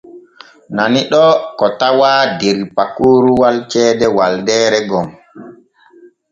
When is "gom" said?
4.89-5.07